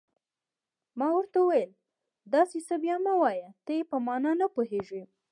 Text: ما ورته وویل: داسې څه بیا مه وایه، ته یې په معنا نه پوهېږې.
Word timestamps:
ما 0.99 1.07
ورته 1.15 1.37
وویل: 1.41 1.71
داسې 2.33 2.57
څه 2.67 2.75
بیا 2.83 2.95
مه 3.05 3.13
وایه، 3.21 3.47
ته 3.65 3.71
یې 3.77 3.83
په 3.91 3.97
معنا 4.05 4.31
نه 4.41 4.47
پوهېږې. 4.55 5.03